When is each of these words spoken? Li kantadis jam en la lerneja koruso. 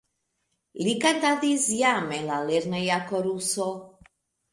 Li 0.85 0.93
kantadis 1.03 1.67
jam 1.81 2.09
en 2.17 2.25
la 2.31 2.39
lerneja 2.47 2.97
koruso. 3.13 3.69